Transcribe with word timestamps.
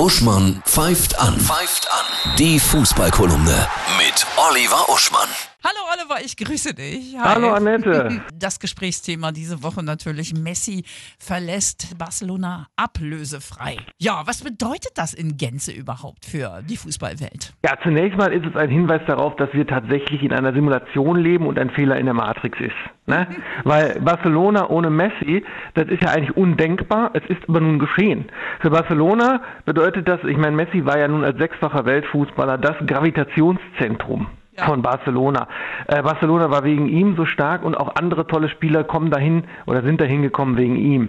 Uschmann 0.00 0.62
pfeift 0.64 1.18
an. 1.18 1.38
Pfeift 1.38 1.86
an. 1.92 2.36
Die 2.38 2.58
Fußballkolumne 2.58 3.68
mit 3.98 4.26
Oliver 4.48 4.88
Uschmann. 4.88 5.28
Hallo 5.62 5.80
Oliver, 5.92 6.24
ich 6.24 6.34
grüße 6.34 6.72
dich. 6.72 7.14
Hi. 7.18 7.34
Hallo 7.34 7.50
Annette. 7.52 8.22
Das 8.34 8.58
Gesprächsthema 8.58 9.32
diese 9.32 9.62
Woche 9.62 9.82
natürlich. 9.82 10.32
Messi 10.32 10.84
verlässt 11.18 11.98
Barcelona 11.98 12.68
ablösefrei. 12.76 13.76
Ja, 13.98 14.22
was 14.24 14.42
bedeutet 14.42 14.92
das 14.94 15.12
in 15.12 15.36
Gänze 15.36 15.72
überhaupt 15.72 16.24
für 16.24 16.62
die 16.62 16.78
Fußballwelt? 16.78 17.52
Ja, 17.62 17.74
zunächst 17.82 18.16
mal 18.16 18.32
ist 18.32 18.46
es 18.46 18.56
ein 18.56 18.70
Hinweis 18.70 19.02
darauf, 19.06 19.36
dass 19.36 19.52
wir 19.52 19.66
tatsächlich 19.66 20.22
in 20.22 20.32
einer 20.32 20.54
Simulation 20.54 21.18
leben 21.18 21.46
und 21.46 21.58
ein 21.58 21.68
Fehler 21.68 21.98
in 21.98 22.06
der 22.06 22.14
Matrix 22.14 22.58
ist. 22.60 22.72
Ne? 23.04 23.26
Weil 23.64 24.00
Barcelona 24.00 24.70
ohne 24.70 24.88
Messi, 24.88 25.44
das 25.74 25.88
ist 25.88 26.02
ja 26.02 26.12
eigentlich 26.12 26.34
undenkbar. 26.34 27.10
Es 27.12 27.24
ist 27.28 27.46
aber 27.46 27.60
nun 27.60 27.78
geschehen. 27.78 28.30
Für 28.60 28.70
Barcelona 28.70 29.42
bedeutet 29.66 30.08
das, 30.08 30.20
ich 30.24 30.38
meine, 30.38 30.56
Messi 30.56 30.86
war 30.86 30.98
ja 30.98 31.08
nun 31.08 31.24
als 31.24 31.36
sechsfacher 31.36 31.84
Weltfußballer 31.84 32.56
das 32.56 32.76
Gravitationszentrum 32.86 34.28
Ja. 34.60 34.66
von 34.66 34.82
Barcelona. 34.82 35.48
Äh, 35.86 36.02
Barcelona 36.02 36.50
war 36.50 36.64
wegen 36.64 36.88
ihm 36.88 37.16
so 37.16 37.26
stark 37.26 37.64
und 37.64 37.76
auch 37.76 37.94
andere 37.96 38.26
tolle 38.26 38.48
Spieler 38.48 38.84
kommen 38.84 39.10
dahin 39.10 39.44
oder 39.66 39.82
sind 39.82 40.00
dahin 40.00 40.22
gekommen 40.22 40.56
wegen 40.56 40.76
ihm. 40.76 41.08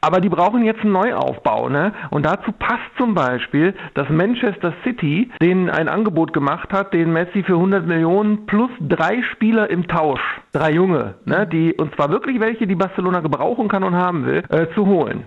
Aber 0.00 0.20
die 0.20 0.28
brauchen 0.28 0.64
jetzt 0.64 0.82
einen 0.82 0.92
Neuaufbau, 0.92 1.68
ne? 1.68 1.92
Und 2.10 2.26
dazu 2.26 2.52
passt 2.52 2.90
zum 2.96 3.14
Beispiel, 3.14 3.74
dass 3.94 4.08
Manchester 4.08 4.72
City 4.84 5.30
denen 5.40 5.70
ein 5.70 5.88
Angebot 5.88 6.32
gemacht 6.32 6.72
hat, 6.72 6.92
den 6.92 7.12
Messi 7.12 7.42
für 7.42 7.54
100 7.54 7.86
Millionen 7.86 8.46
plus 8.46 8.70
drei 8.80 9.22
Spieler 9.32 9.70
im 9.70 9.86
Tausch, 9.88 10.20
drei 10.52 10.72
Junge, 10.72 11.14
ne? 11.24 11.46
Die 11.46 11.74
und 11.74 11.94
zwar 11.94 12.10
wirklich 12.10 12.40
welche, 12.40 12.66
die 12.66 12.74
Barcelona 12.74 13.20
gebrauchen 13.20 13.68
kann 13.68 13.84
und 13.84 13.94
haben 13.94 14.26
will, 14.26 14.42
äh, 14.48 14.66
zu 14.74 14.86
holen. 14.86 15.24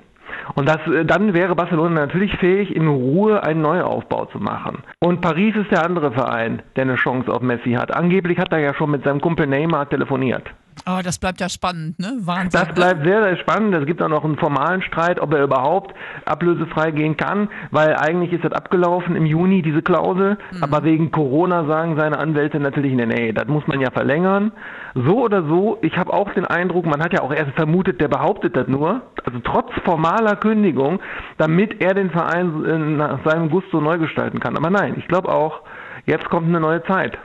Und 0.56 0.68
das, 0.68 0.80
äh, 0.88 1.06
dann 1.06 1.34
wäre 1.34 1.56
Barcelona 1.56 2.02
natürlich 2.02 2.36
fähig, 2.38 2.76
in 2.76 2.88
Ruhe 2.88 3.44
einen 3.44 3.62
Neuaufbau 3.62 4.26
zu 4.26 4.40
machen. 4.40 4.84
Und 5.00 5.22
Paris 5.22 5.56
ist 5.56 5.72
der 5.72 5.86
andere 5.86 6.12
Verein, 6.12 6.62
der 6.76 6.84
eine 6.84 6.96
Chance 6.96 7.32
auf 7.32 7.42
Messi 7.42 7.74
hat. 7.74 7.96
Angeblich 7.96 8.38
hat 8.38 8.52
er 8.52 8.60
ja 8.60 8.74
schon 8.74 8.92
mit 8.92 9.04
seinem 9.04 9.22
Kumpel 9.22 9.48
Neymar 9.48 9.90
telefoniert. 9.90 10.44
Aber 10.86 11.04
das 11.04 11.20
bleibt 11.20 11.40
ja 11.42 11.50
spannend, 11.50 12.00
ne? 12.00 12.18
Wahnsinn. 12.22 12.50
Das 12.52 12.74
bleibt 12.74 13.06
sehr, 13.06 13.22
sehr 13.22 13.38
spannend. 13.38 13.76
Es 13.76 13.86
gibt 13.86 14.02
auch 14.02 14.10
noch 14.10 14.24
einen 14.24 14.38
formalen 14.38 14.82
Streit, 14.82 15.20
ob 15.20 15.34
er 15.34 15.44
überhaupt 15.44 15.94
ablösefrei 16.26 16.92
gehen 16.92 17.18
kann, 17.18 17.50
weil 17.72 17.96
eigentlich 17.96 18.34
ist 18.34 18.44
das 18.44 18.54
abgelaufen 18.54 19.16
im 19.16 19.26
Juni, 19.26 19.62
diese 19.62 19.82
Klausel. 19.82 20.38
Aber 20.62 20.84
wegen 20.84 21.12
Corona 21.12 21.66
sagen 21.66 21.98
seine 21.98 22.18
Anwälte 22.18 22.60
natürlich, 22.60 22.94
nee, 22.94 23.06
nee, 23.06 23.32
das 23.32 23.48
muss 23.48 23.68
man 23.68 23.80
ja 23.80 23.92
verlängern. 23.92 24.52
So 24.96 25.22
oder 25.22 25.44
so, 25.44 25.78
ich 25.82 25.98
habe 25.98 26.14
auch 26.14 26.32
den 26.34 26.46
Eindruck, 26.46 26.86
man 26.86 27.02
hat 27.02 27.14
ja 27.14 27.22
auch 27.22 27.34
erst 27.34 27.52
vermutet, 27.52 28.02
der 28.02 28.08
behauptet 28.08 28.56
das 28.56 28.68
nur, 28.68 29.02
also 29.26 29.40
trotz 29.40 29.72
formaler 29.84 30.36
Kündigung, 30.36 31.00
damit 31.38 31.82
er 31.82 31.94
den 31.94 32.10
Verein 32.12 32.66
äh, 32.66 32.78
nach 32.78 33.24
seinem 33.26 33.50
Gusto 33.50 33.82
neu 33.82 33.98
gestalten 33.98 34.40
kann. 34.40 34.58
Aber 34.58 34.70
nein, 34.70 34.96
ich 34.98 35.08
glaube 35.08 35.30
auch, 35.30 35.62
jetzt 36.06 36.26
kommt 36.30 36.48
eine 36.48 36.60
neue 36.60 36.84
Zeit. 36.84 37.18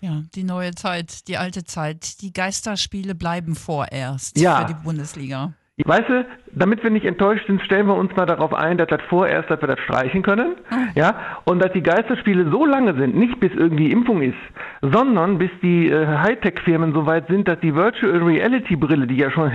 Ja, 0.00 0.20
die 0.34 0.44
neue 0.44 0.72
Zeit, 0.74 1.28
die 1.28 1.38
alte 1.38 1.64
Zeit. 1.64 2.20
Die 2.20 2.32
Geisterspiele 2.32 3.14
bleiben 3.14 3.54
vorerst 3.54 4.38
Ja. 4.38 4.60
für 4.60 4.66
die 4.74 4.84
Bundesliga. 4.84 5.54
Weißt 5.82 6.08
du, 6.08 6.24
damit 6.52 6.84
wir 6.84 6.90
nicht 6.90 7.04
enttäuscht 7.04 7.48
sind, 7.48 7.60
stellen 7.62 7.88
wir 7.88 7.96
uns 7.96 8.14
mal 8.14 8.26
darauf 8.26 8.54
ein, 8.54 8.78
dass 8.78 8.86
das 8.86 9.02
vorerst, 9.08 9.50
dass 9.50 9.60
wir 9.60 9.66
das 9.66 9.80
streichen 9.80 10.22
können, 10.22 10.54
ja, 10.94 11.16
und 11.46 11.60
dass 11.60 11.72
die 11.72 11.82
Geisterspiele 11.82 12.48
so 12.48 12.64
lange 12.64 12.94
sind, 12.94 13.16
nicht 13.16 13.40
bis 13.40 13.50
irgendwie 13.52 13.90
Impfung 13.90 14.22
ist, 14.22 14.38
sondern 14.82 15.36
bis 15.38 15.50
die 15.62 15.88
äh, 15.88 16.06
Hightech-Firmen 16.06 16.94
so 16.94 17.06
weit 17.06 17.26
sind, 17.26 17.48
dass 17.48 17.58
die 17.58 17.74
Virtual 17.74 18.22
Reality 18.22 18.76
Brille, 18.76 19.08
die 19.08 19.16
ja 19.16 19.32
schon 19.32 19.50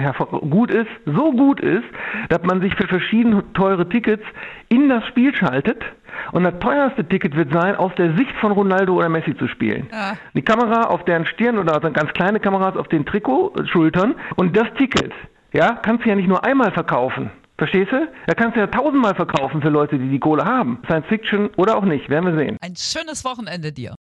gut 0.49 0.71
ist, 0.71 0.89
so 1.05 1.31
gut 1.31 1.61
ist, 1.61 1.87
dass 2.27 2.43
man 2.43 2.59
sich 2.59 2.75
für 2.75 2.89
verschiedene 2.89 3.41
teure 3.53 3.87
Tickets 3.87 4.23
in 4.67 4.89
das 4.89 5.05
Spiel 5.07 5.33
schaltet. 5.33 5.81
Und 6.33 6.43
das 6.43 6.59
teuerste 6.59 7.07
Ticket 7.07 7.37
wird 7.37 7.53
sein, 7.53 7.77
aus 7.77 7.95
der 7.95 8.17
Sicht 8.17 8.33
von 8.41 8.51
Ronaldo 8.51 8.93
oder 8.93 9.07
Messi 9.07 9.37
zu 9.37 9.47
spielen. 9.47 9.87
Ja. 9.89 10.17
Die 10.33 10.41
Kamera 10.41 10.89
auf 10.89 11.05
deren 11.05 11.25
Stirn 11.27 11.57
oder 11.57 11.79
ganz 11.91 12.11
kleine 12.11 12.41
Kameras 12.41 12.75
auf 12.75 12.89
den 12.89 13.05
Trikotschultern 13.05 14.15
und 14.35 14.57
das 14.57 14.67
Ticket, 14.73 15.13
ja, 15.53 15.73
kannst 15.81 16.05
du 16.05 16.09
ja 16.09 16.15
nicht 16.15 16.27
nur 16.27 16.43
einmal 16.43 16.71
verkaufen. 16.71 17.31
Verstehst 17.57 17.91
du? 17.91 18.07
Da 18.25 18.33
kannst 18.35 18.55
du 18.55 18.61
ja 18.61 18.67
tausendmal 18.67 19.15
verkaufen 19.15 19.61
für 19.61 19.67
Leute, 19.67 19.99
die 19.99 20.09
die 20.09 20.19
Kohle 20.19 20.45
haben. 20.45 20.79
Science 20.85 21.07
Fiction 21.07 21.49
oder 21.57 21.77
auch 21.77 21.83
nicht, 21.83 22.09
werden 22.09 22.25
wir 22.25 22.35
sehen. 22.35 22.57
Ein 22.61 22.75
schönes 22.77 23.25
Wochenende 23.25 23.73
dir. 23.73 23.95